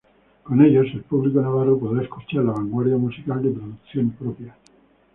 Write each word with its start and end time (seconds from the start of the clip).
Con 0.41 0.59
ellos, 0.65 0.87
el 0.95 1.03
público 1.03 1.39
navarro 1.41 1.77
podrá 1.77 2.01
escuchar 2.01 2.43
la 2.43 2.53
vanguardia 2.53 2.97
musical 2.97 3.43
de 3.43 3.51
producción 3.51 4.09
propia. 4.09 4.55